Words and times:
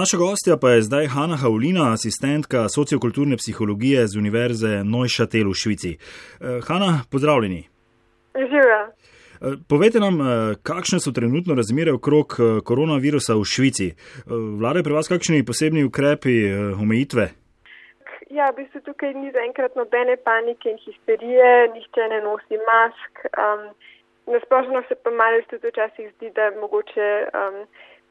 Naša 0.00 0.16
gostja 0.16 0.54
pa 0.62 0.68
je 0.70 0.82
zdaj 0.88 1.06
Hanna 1.14 1.36
Haulina, 1.42 1.92
asistentka 1.92 2.68
sociokulturne 2.76 3.36
psihologije 3.36 4.06
z 4.06 4.14
Univerze 4.22 4.72
Neuchâtel 4.92 5.48
v 5.52 5.56
Švici. 5.62 5.92
Hanna, 6.66 6.90
pozdravljeni. 7.12 7.60
Živijo. 8.50 8.80
Povejte 9.68 9.98
nam, 10.00 10.14
kakšne 10.68 10.98
so 11.04 11.12
trenutno 11.18 11.52
razmere 11.60 11.92
okrog 11.92 12.26
koronavirusa 12.64 13.34
v 13.40 13.44
Švici. 13.54 13.88
Vladajo 14.60 14.84
pri 14.86 14.94
vas 14.98 15.12
kakšni 15.12 15.44
posebni 15.44 15.84
ukrepi, 15.84 16.36
omejitve? 16.82 17.26
Ja, 18.36 18.48
v 18.48 18.64
bistvu 18.64 18.80
tukaj 18.88 19.12
ni 19.12 19.28
zaenkrat 19.36 19.76
nobene 19.76 20.16
panike 20.28 20.72
in 20.72 20.80
histerije, 20.86 21.52
nihče 21.76 22.08
ne 22.12 22.24
nosi 22.28 22.56
mask. 22.70 23.12
Um, 23.36 23.62
Nasplošno 24.26 24.82
se 24.88 24.94
pa 25.02 25.10
malo 25.10 25.42
tudi 25.50 25.68
včasih 25.68 26.12
zdi, 26.14 26.30
da 26.30 26.44
mogoče 26.60 27.08
um, 27.26 27.56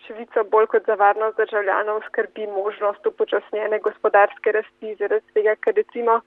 Švico 0.05 0.43
bolj 0.53 0.67
kot 0.73 0.85
za 0.89 0.95
varnost 0.99 1.37
državljanov 1.37 2.01
skrbi 2.07 2.47
možnost 2.47 3.05
upočasnjene 3.07 3.79
gospodarske 3.79 4.51
rasti, 4.51 4.95
zaradi 4.99 5.35
tega, 5.35 5.55
ker 5.63 5.77
recimo 5.77 6.19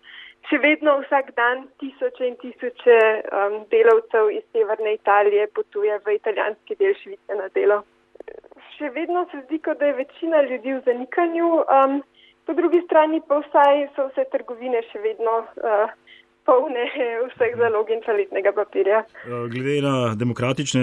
še 0.51 0.61
vedno 0.63 0.99
vsak 1.03 1.33
dan 1.39 1.67
tisoče 1.83 2.29
in 2.29 2.37
tisoče 2.43 2.99
um, 3.41 3.59
delavcev 3.73 4.31
iz 4.37 4.45
severne 4.53 4.95
Italije 4.95 5.47
potuje 5.59 5.99
v 6.07 6.17
italijanski 6.21 6.79
del 6.81 6.95
Švice 7.03 7.39
na 7.41 7.49
delo. 7.55 7.83
Še 8.77 8.91
vedno 8.95 9.27
se 9.31 9.43
zdi, 9.47 9.61
kot 9.65 9.79
da 9.81 9.91
je 9.91 10.01
večina 10.03 10.43
ljudi 10.49 10.75
v 10.75 10.83
zanikanju. 10.91 11.55
Um, 11.79 12.03
Po 12.47 12.53
drugi 12.53 12.83
strani 12.85 13.23
pa 13.29 13.39
vsaj 13.41 13.87
so 13.97 14.05
vse 14.11 14.25
trgovine 14.33 14.83
še 14.91 15.01
vedno 15.01 15.37
uh, 15.41 15.93
polne 16.45 16.85
vseh 17.29 17.57
zalog 17.59 17.91
in 17.91 18.03
toaletnega 18.05 18.53
papirja. 18.57 19.05
Glede 19.25 19.81
na 19.85 19.95
demokratične 20.19 20.83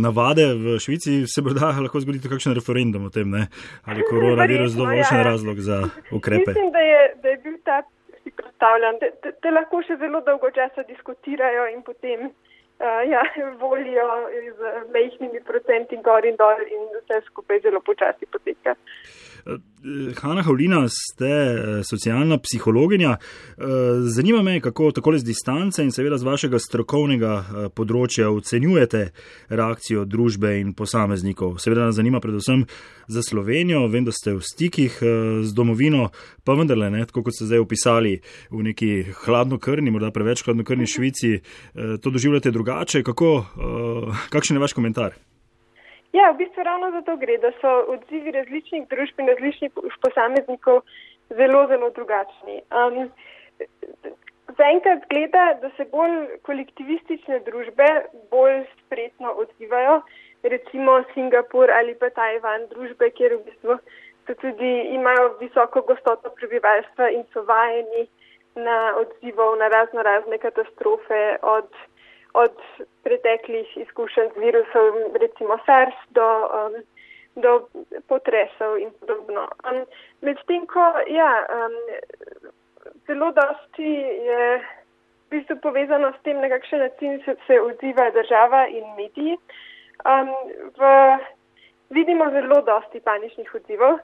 navade 0.00 0.46
v 0.54 0.78
Švici 0.82 1.24
se 1.34 1.42
bo 1.42 1.54
da 1.56 1.72
lahko 1.80 2.00
zgoditi 2.00 2.30
kakšen 2.32 2.56
referendum 2.56 3.08
o 3.08 3.10
tem, 3.10 3.30
ne? 3.30 3.46
ali 3.84 4.06
koronavirus 4.10 4.78
dovoljšen 4.80 5.20
ja. 5.20 5.28
razlog 5.30 5.60
za 5.60 5.82
ukrepe. 6.12 6.50
Mislim, 6.54 6.72
da 6.72 6.78
je, 6.78 7.02
da 7.22 7.28
je 7.28 7.38
bil 7.44 7.58
ta 7.64 7.82
si 8.22 8.30
predstavljan, 8.30 8.98
da, 9.00 9.30
da 9.42 9.54
lahko 9.54 9.82
še 9.86 10.00
zelo 10.02 10.20
dolgo 10.26 10.50
časa 10.50 10.82
diskutirajo 10.88 11.68
in 11.74 11.82
potem 11.86 12.26
uh, 12.26 13.02
ja, 13.12 13.22
volijo 13.62 14.08
z 14.58 14.72
mehkimi 14.94 15.40
procenti 15.46 16.00
gor 16.08 16.26
in 16.26 16.38
dol 16.40 16.64
in 16.66 16.88
vse 16.98 17.22
skupaj 17.28 17.62
zelo 17.68 17.80
počasi 17.80 18.26
poteka. 18.26 18.74
Hanna 20.16 20.42
Haulina, 20.42 20.86
ste 20.88 21.26
eh, 21.26 21.84
socialna 21.84 22.38
psihologinja. 22.38 23.16
Eh, 23.16 23.64
zanima 24.00 24.42
me, 24.42 24.60
kako 24.60 24.90
tako 24.92 25.18
z 25.18 25.24
distance 25.24 25.82
in 25.82 25.92
seveda 25.92 26.18
z 26.18 26.26
vašega 26.26 26.58
strokovnega 26.58 27.34
eh, 27.36 27.68
področja 27.70 28.30
ocenjujete 28.34 29.10
reakcijo 29.48 30.04
družbe 30.04 30.56
in 30.60 30.72
posameznikov. 30.74 31.60
Seveda 31.62 31.86
nas 31.86 31.98
zanima 32.00 32.20
predvsem 32.20 32.64
za 33.06 33.22
Slovenijo, 33.22 33.84
vem, 33.88 34.04
da 34.04 34.12
ste 34.12 34.34
v 34.34 34.42
stikih 34.42 34.98
z 34.98 35.54
domovino, 35.54 36.08
pa 36.42 36.56
vendarle, 36.58 36.90
ne, 36.90 37.04
tako 37.06 37.22
kot 37.28 37.36
ste 37.36 37.46
zdaj 37.46 37.62
opisali, 37.62 38.16
v 38.50 38.64
neki 38.66 38.90
hladnokrni, 39.22 39.94
morda 39.94 40.10
preveč 40.10 40.42
hladnokrni 40.42 40.90
Švici, 40.90 41.36
to 42.02 42.10
doživljate 42.10 42.50
drugače. 42.50 43.04
Kako, 43.06 43.30
kakšen 44.34 44.58
je 44.58 44.66
vaš 44.66 44.74
komentar? 44.74 45.14
Ja, 46.16 46.30
v 46.32 46.38
bistvu 46.40 46.62
ravno 46.64 46.90
zato 46.90 47.16
gre, 47.20 47.36
da 47.38 47.50
so 47.60 47.72
odzivi 47.92 48.32
različnih 48.32 48.86
družb 48.88 49.20
in 49.20 49.28
različnih 49.32 49.72
posameznikov 50.04 50.80
zelo, 51.40 51.66
zelo 51.72 51.90
drugačni. 51.98 52.62
Um, 52.80 53.10
Zaenkrat 54.56 55.02
gleda, 55.10 55.44
da 55.60 55.68
se 55.76 55.84
bolj 55.90 56.14
kolektivistične 56.48 57.40
družbe 57.48 57.86
bolj 58.30 58.62
spretno 58.78 59.34
odzivajo, 59.42 59.98
recimo 60.42 60.94
Singapur 61.12 61.70
ali 61.70 61.94
pa 62.00 62.08
Tajvan, 62.18 62.68
družbe, 62.70 63.10
kjer 63.18 63.36
v 63.36 63.42
bistvu 63.50 63.78
tudi 64.34 64.72
imajo 64.94 65.34
visoko 65.40 65.82
gostoto 65.90 66.30
prebivalstva 66.38 67.10
in 67.10 67.24
so 67.32 67.42
vajeni 67.42 68.06
na 68.56 68.78
odzivov 69.02 69.58
na 69.58 69.68
razno 69.68 70.02
razne 70.02 70.38
katastrofe 70.38 71.36
od 71.42 71.68
od 72.36 72.56
preteklih 73.02 73.76
izkušenj 73.76 74.28
z 74.34 74.40
virusom, 74.44 74.94
recimo 75.20 75.58
SARS, 75.66 75.96
do, 76.10 76.28
um, 76.58 76.74
do 77.36 77.52
potresov 78.08 78.78
in 78.78 78.90
podobno. 79.00 79.48
Um, 79.64 79.84
Medtem 80.20 80.66
ko, 80.66 80.84
ja, 81.08 81.30
um, 81.56 81.76
zelo 83.08 83.32
dosti 83.32 83.92
je 84.28 84.42
v 85.26 85.30
bistvu 85.30 85.56
povezano 85.62 86.12
s 86.12 86.22
tem, 86.22 86.40
na 86.40 86.48
kakšen 86.52 86.84
način 86.84 87.22
se, 87.24 87.36
se 87.46 87.60
odziva 87.60 88.10
država 88.10 88.66
in 88.68 88.84
mediji. 88.96 89.38
Um, 90.04 90.30
v, 90.76 90.92
vidimo 91.90 92.28
zelo 92.30 92.60
dosti 92.62 93.00
paničnih 93.00 93.54
odzivov, 93.54 93.98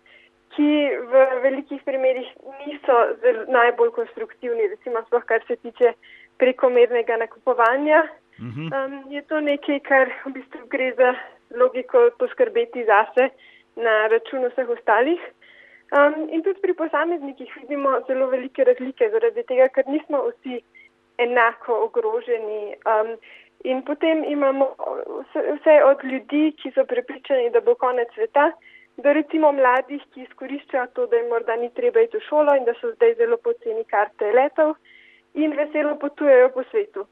ki 0.57 0.71
v 1.13 1.27
velikih 1.43 1.85
primerjih 1.85 2.33
niso 2.67 2.97
najbolj 3.49 3.93
konstruktivni, 3.97 4.69
recimo 4.69 5.05
sploh 5.07 5.25
kar 5.25 5.45
se 5.47 5.57
tiče 5.57 5.95
prekomernega 6.39 7.17
nakupovanja 7.17 8.03
Um, 8.43 8.95
je 9.11 9.23
to 9.31 9.41
nekaj, 9.41 9.81
kar 9.87 10.11
v 10.25 10.33
bistvu 10.35 10.67
gre 10.73 10.91
za 10.99 11.15
logiko 11.55 12.09
poskrbeti 12.19 12.83
zase 12.85 13.29
na 13.77 14.09
račun 14.11 14.49
vseh 14.51 14.69
ostalih. 14.69 15.21
Um, 15.93 16.27
in 16.33 16.43
tudi 16.43 16.61
pri 16.61 16.75
posameznikih 16.75 17.53
vidimo 17.61 18.01
zelo 18.09 18.27
velike 18.33 18.65
razlike, 18.65 19.11
zaradi 19.13 19.45
tega, 19.47 19.69
ker 19.69 19.87
nismo 19.87 20.25
vsi 20.31 20.59
enako 21.23 21.77
ogroženi. 21.87 22.75
Um, 22.93 23.15
in 23.65 23.83
potem 23.87 24.25
imamo 24.25 24.73
vse, 25.21 25.43
vse 25.59 25.75
od 25.87 26.05
ljudi, 26.05 26.45
ki 26.63 26.73
so 26.75 26.85
prepričani, 26.85 27.51
da 27.55 27.61
bo 27.61 27.75
konec 27.75 28.11
sveta, 28.15 28.51
do 28.97 29.13
recimo 29.13 29.53
mladih, 29.53 30.03
ki 30.15 30.27
izkoriščajo 30.27 30.87
to, 30.97 31.07
da 31.07 31.21
jim 31.21 31.31
morda 31.31 31.57
ni 31.57 31.71
treba 31.77 32.03
iti 32.03 32.19
v 32.19 32.27
šolo 32.27 32.57
in 32.59 32.65
da 32.65 32.75
so 32.81 32.91
zdaj 32.97 33.15
zelo 33.21 33.37
poceni 33.37 33.85
karte 33.85 34.33
letov 34.33 34.75
in 35.35 35.55
veselo 35.57 35.95
potujejo 36.01 36.51
po 36.57 36.65
svetu. 36.71 37.07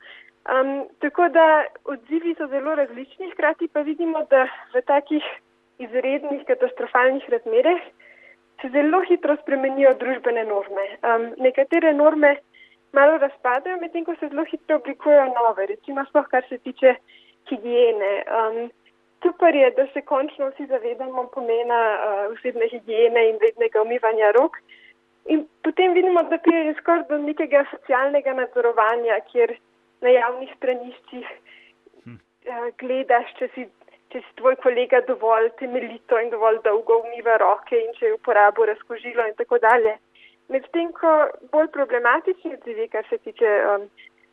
Um, 0.48 0.88
tako 0.98 1.28
da 1.28 1.64
odzivi 1.84 2.34
so 2.34 2.46
zelo 2.46 2.74
različni, 2.74 3.30
hkrati 3.30 3.68
pa 3.68 3.80
vidimo, 3.80 4.24
da 4.30 4.46
v 4.74 4.80
takih 4.86 5.24
izrednih 5.78 6.46
katastrofalnih 6.46 7.28
razmerah 7.28 7.80
se 8.60 8.68
zelo 8.68 9.02
hitro 9.08 9.36
spremenijo 9.42 9.92
družbene 10.00 10.44
norme. 10.44 10.86
Um, 11.04 11.28
nekatere 11.44 11.92
norme 11.92 12.36
malo 12.92 13.18
razpadajo, 13.18 13.76
medtem 13.80 14.04
ko 14.04 14.16
se 14.20 14.28
zelo 14.28 14.44
hitro 14.44 14.80
oblikujejo 14.80 15.28
nove, 15.36 15.66
recimo 15.66 16.04
sploh 16.08 16.28
kar 16.32 16.44
se 16.48 16.58
tiče 16.58 16.94
higiene. 17.50 18.12
Um, 18.40 18.70
super 19.22 19.54
je, 19.54 19.70
da 19.76 19.86
se 19.92 20.02
končno 20.02 20.50
vsi 20.50 20.66
zavedamo 20.66 21.26
pomena 21.34 21.80
uh, 21.94 22.32
osebne 22.32 22.68
higiene 22.72 23.28
in 23.28 23.40
vednega 23.44 23.82
umivanja 23.82 24.32
rok. 24.40 24.56
In 25.26 25.44
potem 25.62 25.92
vidimo, 25.92 26.22
da 26.22 26.38
pride 26.38 26.74
skoraj 26.80 27.04
do 27.08 27.18
nekega 27.18 27.64
socialnega 27.70 28.32
nadzorovanja, 28.34 29.20
kjer 29.32 29.58
na 30.05 30.15
javnih 30.15 30.53
straniščih 30.56 31.27
hm. 32.05 32.16
uh, 32.16 32.69
gledaš, 32.83 33.33
če 33.38 33.50
si, 33.55 33.66
če 34.12 34.22
si 34.25 34.37
tvoj 34.41 34.59
kolega 34.65 35.03
dovolj 35.09 35.50
temeljito 35.62 36.21
in 36.21 36.31
dovolj 36.34 36.62
dolgo 36.66 37.00
umiva 37.05 37.38
roke 37.43 37.78
in 37.78 37.93
če 37.99 38.11
je 38.11 38.19
uporabo 38.19 38.69
razkožilo 38.71 39.28
in 39.28 39.37
tako 39.41 39.61
dalje. 39.62 39.97
Medtem, 40.50 40.91
ko 40.93 41.11
bolj 41.53 41.69
problematični 41.75 42.56
odzivi, 42.56 42.88
kar 42.91 43.06
se 43.06 43.21
tiče 43.22 43.50
um, 43.71 43.84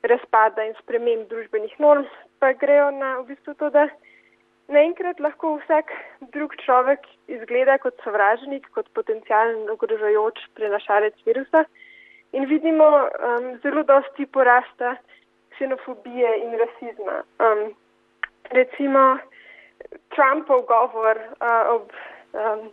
razpada 0.10 0.66
in 0.66 0.74
sprememb 0.82 1.28
družbenih 1.30 1.76
norm, 1.84 2.08
pa 2.42 2.54
grejo 2.58 2.90
na 2.96 3.18
v 3.20 3.34
bistvu 3.34 3.54
to, 3.60 3.70
da 3.74 3.86
naenkrat 4.74 5.20
lahko 5.24 5.56
vsak 5.62 5.92
drug 6.34 6.56
človek 6.64 7.06
izgleda 7.32 7.78
kot 7.84 8.02
sovražnik, 8.04 8.68
kot 8.76 8.90
potencijalen 8.98 9.70
ogrožajoč 9.74 10.42
prenašalec 10.60 11.22
virusa. 11.26 11.64
In 12.36 12.46
vidimo 12.50 12.88
um, 12.88 13.54
zelo 13.64 13.84
dosti 13.88 14.26
porasta 14.26 14.98
ksenofobije 15.58 16.30
in 16.44 16.58
rasizma. 16.60 17.24
Um, 17.40 17.74
recimo 18.50 19.18
Trumpov 20.16 20.66
govor 20.66 21.18
uh, 21.18 21.76
ob, 21.76 21.92
um, 22.34 22.72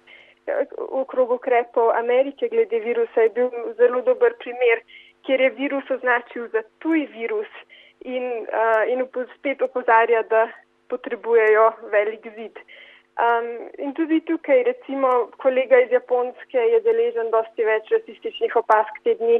okrog 1.00 1.30
ukrepov 1.30 1.90
Amerike 1.96 2.48
glede 2.48 2.78
virusa 2.78 3.20
je 3.20 3.28
bil 3.28 3.50
zelo 3.76 4.00
dober 4.00 4.32
primer, 4.38 4.82
kjer 5.26 5.40
je 5.40 5.50
virus 5.50 5.90
označil 5.90 6.48
za 6.48 6.62
tuj 6.78 7.06
virus 7.12 7.48
in, 8.00 8.24
uh, 8.52 8.82
in 8.88 9.06
spet 9.38 9.62
opozarja, 9.62 10.22
da 10.22 10.48
potrebujejo 10.88 11.72
velik 11.92 12.26
zid. 12.36 12.58
Um, 13.14 13.70
in 13.78 13.92
tudi 13.94 14.20
tukaj, 14.26 14.64
recimo, 14.66 15.08
kolega 15.38 15.78
iz 15.80 15.92
Japonske 15.94 16.58
je 16.58 16.80
deležen 16.82 17.28
dosti 17.30 17.62
več 17.62 17.92
rasističnih 17.94 18.56
opask 18.58 18.96
te 19.04 19.14
dni. 19.20 19.36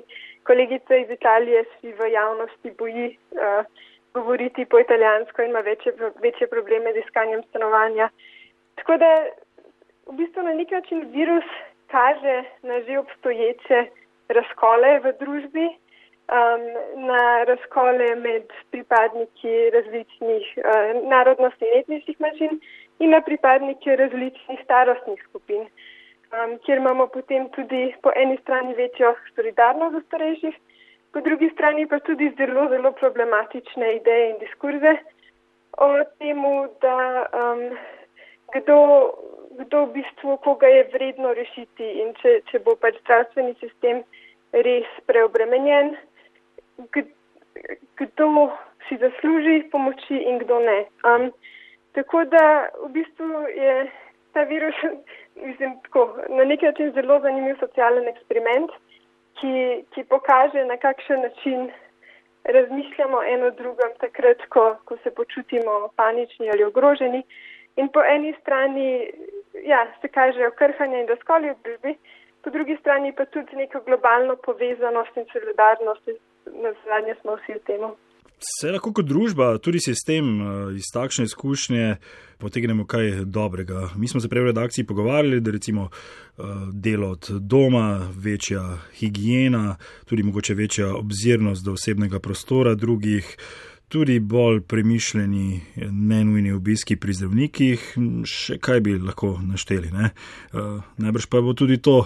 Kolegica 0.47 0.94
iz 1.00 1.11
Italije 1.11 1.65
si 1.73 1.91
v 1.99 2.11
javnosti 2.12 2.71
boji 2.79 3.09
uh, 3.35 3.67
govoriti 4.15 4.65
po 4.65 4.79
italijansko 4.79 5.43
in 5.43 5.50
ima 5.50 5.65
večje, 5.67 5.93
večje 6.23 6.47
probleme 6.47 6.93
z 6.93 7.03
iskanjem 7.03 7.43
stanovanja. 7.49 8.09
Tako 8.79 8.97
da 9.03 9.11
v 10.06 10.17
bistvu 10.21 10.47
na 10.47 10.55
nek 10.55 10.71
način 10.71 11.03
virus 11.11 11.50
kaže 11.91 12.37
na 12.62 12.81
že 12.87 12.99
obstoječe 12.99 13.87
razkole 14.29 15.00
v 15.03 15.12
družbi, 15.19 15.67
um, 15.67 16.62
na 17.11 17.44
razkole 17.44 18.15
med 18.15 18.47
pripadniki 18.71 19.71
različnih 19.75 20.47
uh, 20.62 21.09
narodnosti 21.11 21.65
in 21.65 21.79
etničnih 21.81 22.21
manjšin 22.21 22.61
in 22.99 23.11
na 23.11 23.20
pripadnike 23.20 23.96
različnih 23.96 24.61
starostnih 24.64 25.23
skupin. 25.29 25.67
um, 26.35 26.58
kjer 26.58 26.79
imamo 26.79 27.06
potem 27.06 27.49
tudi 27.49 27.94
po 28.02 28.11
eni 28.17 28.37
strani 28.43 28.75
večjo 28.75 29.14
solidarnost 29.35 29.94
do 29.94 30.00
starejših, 30.00 30.55
po 31.12 31.20
drugi 31.20 31.50
strani 31.55 31.87
pa 31.87 31.99
tudi 31.99 32.32
zelo, 32.37 32.69
zelo 32.69 32.93
problematične 32.93 33.94
ideje 33.96 34.31
in 34.31 34.38
diskurze 34.38 34.96
o 35.79 35.88
tem, 36.19 36.43
da 36.81 37.26
um, 37.43 37.62
kdo, 38.55 38.79
kdo 39.58 39.85
v 39.87 39.93
bistvu 39.93 40.37
koga 40.37 40.67
je 40.67 40.88
vredno 40.93 41.35
rešiti 41.35 41.88
in 42.02 42.14
če, 42.23 42.40
če 42.50 42.62
bo 42.67 42.76
pač 42.76 42.99
zdravstveni 43.02 43.55
sistem 43.61 44.02
res 44.52 44.90
preobremenjen, 45.06 45.97
kdo 47.99 48.29
si 48.88 48.99
zasluži 49.02 49.64
pomoči 49.73 50.23
in 50.31 50.38
kdo 50.43 50.61
ne. 50.62 50.79
Um, 51.06 51.31
tako 51.94 52.25
da 52.25 52.69
v 52.85 52.91
bistvu 52.96 53.46
je 53.56 53.91
ta 54.32 54.43
virus 54.43 54.75
mislim, 55.49 55.81
tako, 55.82 56.19
na 56.29 56.44
nek 56.44 56.62
način 56.62 56.93
zelo 56.93 57.20
zanimiv 57.20 57.56
socialen 57.61 58.08
eksperiment, 58.08 58.70
ki, 59.41 59.85
ki 59.94 60.05
pokaže, 60.05 60.64
na 60.64 60.76
kakšen 60.76 61.20
način 61.20 61.70
razmišljamo 62.44 63.23
eno 63.23 63.50
drugem 63.50 63.91
takrat, 64.00 64.46
ko, 64.49 64.76
ko 64.85 64.96
se 65.02 65.11
počutimo 65.11 65.88
panični 65.96 66.50
ali 66.50 66.64
ogroženi. 66.64 67.23
In 67.76 67.88
po 67.88 68.02
eni 68.02 68.35
strani 68.40 69.11
ja, 69.64 69.87
se 70.00 70.08
kažejo 70.08 70.50
krhanje 70.50 71.00
in 71.00 71.08
razkoli 71.08 71.50
v 71.50 71.56
družbi, 71.64 71.97
po 72.43 72.50
drugi 72.50 72.76
strani 72.81 73.12
pa 73.12 73.25
tudi 73.25 73.56
neko 73.56 73.81
globalno 73.87 74.37
povezanost 74.37 75.17
in 75.17 75.26
solidarnost. 75.32 76.08
Na 76.47 76.75
zadnje 76.85 77.14
smo 77.20 77.37
vsi 77.37 77.55
v 77.55 77.62
tem. 77.67 77.87
Se 78.44 78.69
lahko 78.69 78.93
kot 78.93 79.06
družba, 79.08 79.55
tudi 79.62 79.81
sistem 79.81 80.26
eh, 80.37 80.76
iz 80.76 80.91
takšne 80.93 81.25
izkušnje 81.25 81.96
potegnemo 82.43 82.85
kaj 82.85 83.25
dobrega. 83.25 83.88
Mi 83.96 84.08
smo 84.08 84.20
se 84.20 84.29
prej 84.29 84.44
v 84.44 84.50
redakciji 84.52 84.85
pogovarjali, 84.85 85.41
da 85.41 85.55
recimo 85.55 85.88
eh, 85.88 86.43
delo 86.73 87.14
od 87.17 87.31
doma, 87.41 88.11
večja 88.12 88.64
higiena, 88.99 89.76
tudi 90.05 90.23
mogoče 90.23 90.55
večja 90.55 90.93
obzirnost 90.96 91.64
do 91.64 91.73
osebnega 91.73 92.20
prostora 92.20 92.75
drugih, 92.75 93.37
tudi 93.88 94.20
bolj 94.20 94.61
premišljeni, 94.61 95.61
nenujni 95.90 96.52
obiski 96.52 96.97
pri 96.97 97.14
zdravnikih, 97.14 97.93
še 98.29 98.58
kaj 98.58 98.81
bi 98.85 98.99
lahko 98.99 99.38
našteli. 99.40 99.93
Ne? 99.94 100.11
Eh, 100.52 100.81
najbrž 100.99 101.32
pa 101.32 101.40
bo 101.40 101.56
tudi 101.56 101.81
to 101.81 102.02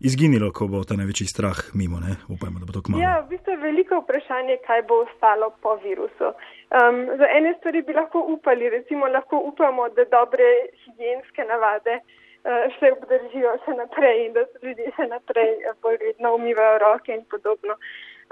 izginilo, 0.00 0.50
ko 0.52 0.68
bo 0.68 0.84
ta 0.84 0.96
največji 0.96 1.26
strah 1.26 1.60
mimo. 1.74 2.00
Ne? 2.00 2.16
Upajmo, 2.28 2.58
da 2.58 2.66
bo 2.66 2.72
to 2.72 2.82
kmalo. 2.82 3.02
Ja, 3.02 3.20
v 3.30 3.35
bistvu 3.46 3.52
je 3.52 3.72
veliko 3.72 4.00
vprašanje, 4.00 4.56
kaj 4.66 4.82
bo 4.82 5.04
ostalo 5.04 5.50
po 5.62 5.76
virusu. 5.76 6.34
Um, 6.70 7.06
za 7.16 7.26
ene 7.30 7.54
stvari 7.58 7.82
bi 7.82 7.92
lahko 7.92 8.18
upali, 8.18 8.70
recimo 8.70 9.06
lahko 9.06 9.38
upamo, 9.38 9.88
da 9.88 10.04
dobre 10.04 10.44
higijenske 10.84 11.44
navade 11.44 12.00
uh, 12.00 12.78
se 12.78 12.92
obdržijo 12.92 13.56
še 13.64 13.74
naprej 13.74 14.26
in 14.26 14.32
da 14.32 14.44
se 14.44 14.58
ljudje 14.66 14.92
še 14.96 15.06
naprej 15.06 15.52
uh, 15.62 15.76
bolj 15.82 15.96
redno 16.00 16.34
umivajo 16.34 16.78
roke 16.78 17.14
in 17.14 17.24
podobno. 17.30 17.76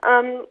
Um, 0.03 0.47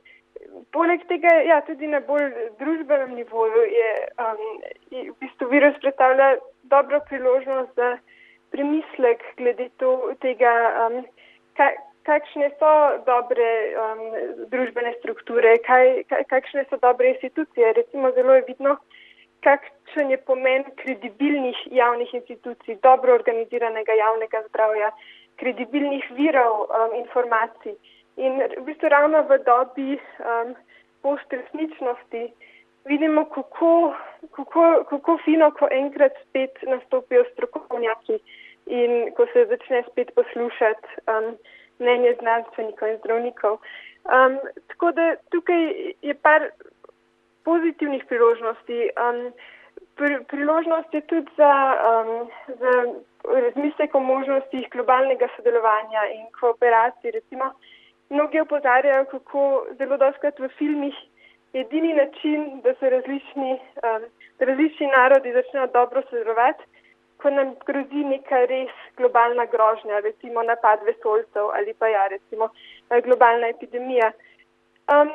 poleg 0.71 1.04
tega, 1.07 1.36
ja, 1.44 1.62
tudi 1.62 1.88
na 1.88 2.00
bolj 2.00 2.31
družbenem 2.59 3.16
nivoju 3.16 3.68
je, 3.68 3.94
um, 4.18 4.44
v 4.92 5.16
bistvu 5.19 5.50
virus 5.51 5.75
predstavlja 5.81 6.38
dobro 6.63 7.01
priložnost 7.09 7.75
za 7.75 7.98
premislek 8.51 9.24
glede 9.38 9.69
to, 9.77 9.98
tega, 10.21 10.54
um, 10.86 11.04
kaj, 11.59 11.75
kakšne 12.03 12.51
so 12.59 12.71
dobre 13.07 13.47
um, 13.79 14.01
družbene 14.51 14.94
strukture, 15.00 15.57
kaj, 15.67 16.03
kaj, 16.09 16.23
kakšne 16.31 16.65
so 16.69 16.79
dobre 16.81 17.13
institucije. 17.15 17.73
Recimo 17.79 18.11
zelo 18.11 18.35
je 18.38 18.45
vidno, 18.47 18.77
kakšen 19.44 20.11
je 20.11 20.19
pomen 20.27 20.63
kredibilnih 20.83 21.57
javnih 21.71 22.13
institucij, 22.13 22.79
dobro 22.83 23.15
organiziranega 23.15 23.95
javnega 24.00 24.44
zdravja, 24.50 24.91
kredibilnih 25.41 26.05
virov 26.19 26.67
um, 26.67 26.95
informacij. 27.01 27.75
In 28.17 28.38
v 28.59 28.63
bistvu 28.67 28.89
ravno 28.94 29.23
v 29.29 29.39
dobi 29.47 29.97
um, 29.97 30.53
postresničnosti 31.01 32.27
vidimo, 32.85 33.25
kako, 33.25 33.95
kako, 34.31 34.83
kako 34.89 35.17
fino, 35.25 35.49
ko 35.51 35.67
enkrat 35.71 36.13
spet 36.27 36.61
nastopijo 36.67 37.23
strokovnjaki 37.31 38.19
in 38.65 39.11
ko 39.15 39.25
se 39.33 39.45
začne 39.49 39.83
spet 39.89 40.13
poslušati 40.15 40.88
um, 41.07 41.33
mnenje 41.79 42.15
znanstvenikov 42.19 42.89
in 42.89 42.97
zdravnikov. 42.97 43.57
Um, 44.03 44.37
tako 44.67 44.91
da 44.91 45.15
tukaj 45.31 45.93
je 46.01 46.13
par 46.13 46.49
pozitivnih 47.43 48.05
priložnosti. 48.09 48.89
Um, 48.99 49.33
pr 49.95 50.23
priložnost 50.27 50.93
je 50.93 51.01
tudi 51.01 51.31
za, 51.37 51.53
um, 51.89 52.29
za 52.47 52.73
razmislek 53.23 53.95
o 53.95 53.99
možnostih 53.99 54.67
globalnega 54.71 55.27
sodelovanja 55.35 56.01
in 56.15 56.25
kooperacij. 56.39 57.11
Recimo, 57.11 57.51
mnogi 58.09 58.39
opozarjajo, 58.39 59.05
kako 59.05 59.65
zelo 59.77 59.97
doskrat 59.97 60.39
v 60.39 60.49
filmih 60.57 60.95
edini 61.53 61.93
način, 61.93 62.61
da 62.61 62.73
se 62.73 62.89
različni, 62.89 63.51
um, 63.53 64.03
različni 64.39 64.87
narodi 64.87 65.33
začnejo 65.33 65.67
dobro 65.67 66.01
sodelovati, 66.09 66.63
ko 67.23 67.31
nam 67.31 67.53
grozi 67.67 68.03
neka 68.09 68.43
res 68.51 68.71
globalna 68.99 69.45
grožnja, 69.53 70.01
recimo 70.03 70.43
napad 70.43 70.83
vesolcev 70.89 71.53
ali 71.57 71.73
pa 71.79 71.87
ja, 71.87 72.07
recimo 72.11 72.49
eh, 72.89 73.01
globalna 73.01 73.47
epidemija. 73.55 74.11
Um, 74.91 75.13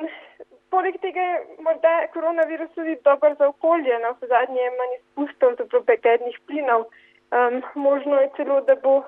poleg 0.72 0.96
tega 1.02 1.20
je 1.20 1.58
morda 1.66 1.93
koronavirus 2.14 2.72
tudi 2.75 2.96
dober 3.05 3.37
za 3.38 3.49
okolje, 3.52 3.99
na 3.99 4.14
no, 4.14 4.28
zadnje 4.32 4.62
je 4.62 4.72
manj 4.81 4.96
izpustov 4.99 5.56
toplogrednih 5.60 6.40
plinov. 6.46 6.88
Um, 7.38 7.62
možno 7.75 8.20
je 8.20 8.31
celo, 8.37 8.60
da, 8.64 8.75
bo, 8.82 9.02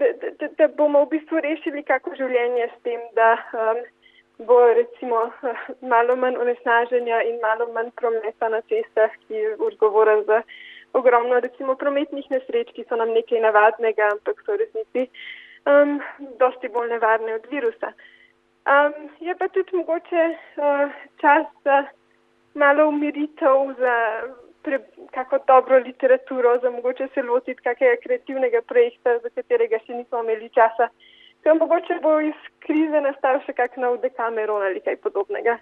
da, 0.00 0.12
da, 0.40 0.48
da 0.58 0.68
bomo 0.68 1.04
v 1.04 1.10
bistvu 1.16 1.40
rešili 1.44 1.82
kako 1.84 2.14
življenje 2.16 2.70
s 2.72 2.82
tem, 2.88 3.00
da 3.18 3.34
um, 3.52 3.82
bo 4.48 4.58
recimo 4.80 5.26
malo 5.92 6.16
manj 6.16 6.40
onesnaženja 6.40 7.22
in 7.28 7.40
malo 7.44 7.68
manj 7.74 7.92
prometa 8.00 8.48
na 8.48 8.62
cestah, 8.72 9.12
ki 9.26 9.34
je 9.34 9.56
odgovoren 9.68 10.24
za 10.24 10.42
ogromno 10.92 11.40
recimo 11.40 11.74
prometnih 11.74 12.30
nesreč, 12.30 12.72
ki 12.74 12.84
so 12.88 12.96
nam 12.96 13.14
nekaj 13.16 13.40
navadnega, 13.40 14.10
ampak 14.14 14.42
so 14.46 14.56
resnici 14.56 15.06
um, 15.66 16.00
dosti 16.38 16.68
bolj 16.68 16.90
nevarne 16.94 17.34
od 17.38 17.46
virusa. 17.50 17.92
Um, 18.68 19.08
je 19.20 19.34
pa 19.38 19.48
tudi 19.48 19.76
mogoče 19.76 20.24
uh, 20.30 20.90
čas 21.20 21.46
za 21.64 21.84
malo 22.54 22.88
umiritev, 22.88 23.74
za 23.78 23.94
pre, 24.62 24.78
kako 25.10 25.38
dobro 25.46 25.78
literaturo, 25.78 26.58
za 26.58 26.70
mogoče 26.70 27.08
se 27.14 27.22
lotiti 27.22 27.62
kakega 27.62 27.96
kreativnega 28.02 28.62
projekta, 28.62 29.18
za 29.18 29.28
katerega 29.34 29.78
še 29.86 29.94
nismo 29.94 30.22
imeli 30.22 30.50
časa. 30.54 30.90
Ker 31.42 31.56
mogoče 31.56 32.00
bo 32.02 32.18
iz 32.20 32.36
krize 32.66 33.00
nastal 33.00 33.40
še 33.46 33.56
kak 33.56 33.76
nov 33.80 34.00
dekameron 34.02 34.62
ali 34.62 34.82
kaj 34.84 35.00
podobnega. 35.04 35.56